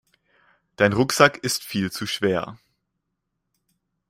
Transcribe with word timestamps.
Dein 0.77 0.93
Rucksack 0.93 1.37
ist 1.43 1.63
viel 1.63 1.91
zu 1.91 2.07
schwer. 2.07 2.57